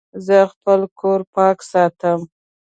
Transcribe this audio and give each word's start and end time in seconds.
زه 0.25 0.37
خپل 0.51 0.79
کور 0.99 1.19
پاک 1.35 1.57
ساتم. 1.71 2.19